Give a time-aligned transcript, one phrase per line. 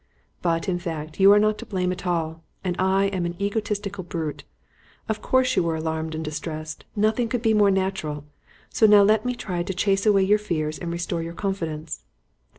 [0.41, 4.03] But, in fact, you are not to blame at all, and I am an egotistical
[4.03, 4.45] brute.
[5.07, 8.25] Of course you were alarmed and distressed; nothing could be more natural.
[8.71, 12.03] So now let me try to chase away your fears and restore your confidence.